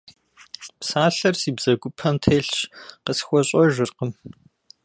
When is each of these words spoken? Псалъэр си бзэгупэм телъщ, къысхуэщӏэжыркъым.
Псалъэр 0.79 1.35
си 1.41 1.51
бзэгупэм 1.57 2.15
телъщ, 2.23 2.57
къысхуэщӏэжыркъым. 3.03 4.11